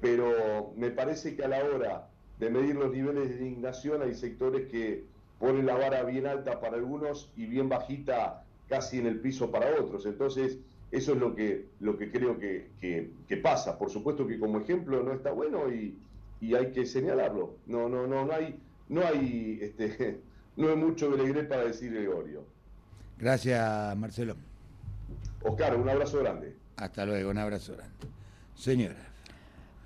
Pero 0.00 0.72
me 0.76 0.90
parece 0.90 1.36
que 1.36 1.44
a 1.44 1.48
la 1.48 1.64
hora 1.64 2.08
de 2.38 2.50
medir 2.50 2.76
los 2.76 2.92
niveles 2.92 3.28
de 3.30 3.46
indignación 3.46 4.02
hay 4.02 4.14
sectores 4.14 4.68
que 4.68 5.04
ponen 5.38 5.66
la 5.66 5.74
vara 5.74 6.02
bien 6.02 6.26
alta 6.26 6.60
para 6.60 6.76
algunos 6.76 7.30
y 7.36 7.46
bien 7.46 7.68
bajita 7.68 8.44
casi 8.68 8.98
en 8.98 9.06
el 9.06 9.20
piso 9.20 9.50
para 9.50 9.70
otros. 9.80 10.06
Entonces, 10.06 10.58
eso 10.90 11.12
es 11.12 11.18
lo 11.18 11.34
que, 11.34 11.66
lo 11.80 11.96
que 11.98 12.10
creo 12.10 12.38
que, 12.38 12.70
que, 12.80 13.36
pasa. 13.36 13.78
Por 13.78 13.90
supuesto 13.90 14.26
que 14.26 14.38
como 14.38 14.58
ejemplo 14.60 15.02
no 15.02 15.12
está 15.12 15.32
bueno 15.32 15.70
y, 15.72 15.98
y, 16.40 16.54
hay 16.54 16.72
que 16.72 16.86
señalarlo. 16.86 17.56
No, 17.66 17.88
no, 17.88 18.06
no, 18.06 18.24
no 18.24 18.32
hay, 18.32 18.58
no 18.88 19.02
hay, 19.04 19.58
este, 19.62 20.20
no 20.56 20.68
hay 20.68 20.76
mucho 20.76 21.14
que 21.14 21.32
para 21.44 21.64
decir 21.64 21.92
Gregorio. 21.92 22.44
Gracias, 23.18 23.96
Marcelo. 23.96 24.36
Oscar, 25.42 25.76
un 25.76 25.88
abrazo 25.88 26.18
grande. 26.18 26.54
Hasta 26.76 27.06
luego, 27.06 27.30
un 27.30 27.38
abrazo 27.38 27.74
grande. 27.74 27.94
Señora. 28.54 28.96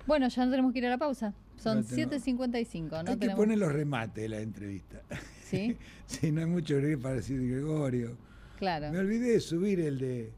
Bueno, 0.05 0.27
ya 0.27 0.45
no 0.45 0.51
tenemos 0.51 0.73
que 0.73 0.79
ir 0.79 0.85
a 0.85 0.89
la 0.89 0.97
pausa. 0.97 1.33
Son 1.61 1.83
7.55. 1.83 3.03
¿no? 3.03 3.11
Hay 3.11 3.17
que 3.17 3.29
poner 3.31 3.57
los 3.57 3.71
remates 3.71 4.23
de 4.23 4.29
la 4.29 4.39
entrevista. 4.39 5.01
¿Sí? 5.43 5.77
sí, 6.07 6.31
no 6.31 6.41
hay 6.41 6.47
mucho 6.47 6.75
para 7.01 7.15
decir 7.15 7.39
Gregorio. 7.39 8.17
Claro. 8.57 8.91
Me 8.91 8.99
olvidé 8.99 9.33
de 9.33 9.39
subir 9.39 9.79
el 9.79 9.99
de 9.99 10.31